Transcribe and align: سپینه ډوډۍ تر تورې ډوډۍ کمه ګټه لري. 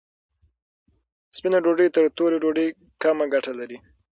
سپینه 1.35 1.59
ډوډۍ 1.63 1.87
تر 1.95 2.05
تورې 2.17 2.37
ډوډۍ 2.43 2.67
کمه 3.01 3.25
ګټه 3.33 3.51
لري. 3.59 3.77